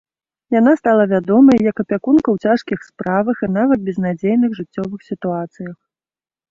Яна 0.59 0.71
стала 0.79 1.03
вядомай 1.11 1.57
як 1.71 1.83
апякунка 1.83 2.27
ў 2.35 2.47
цяжкіх 2.47 2.79
справах 2.89 3.37
і 3.45 3.51
нават 3.59 3.79
безнадзейных 3.91 4.49
жыццёвых 4.63 4.99
сітуацыях. 5.13 5.75